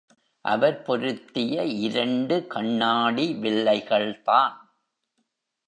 [0.41, 4.53] அவர் பொருத்திய இரண்டு கண்ணாடி வில்லைகள்தான்.